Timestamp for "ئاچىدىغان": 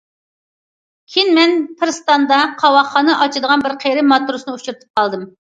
3.19-3.67